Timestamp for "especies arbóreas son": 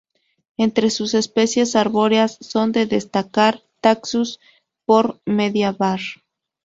1.13-2.71